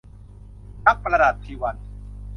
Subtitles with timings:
[0.85, 1.87] รักประดับชีวัน- อร